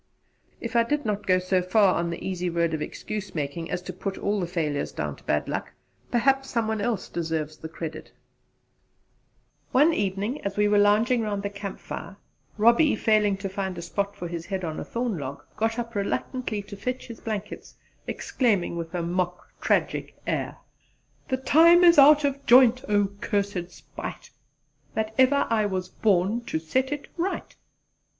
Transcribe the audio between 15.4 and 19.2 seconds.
got up reluctantly to fetch his blankets, exclaiming with a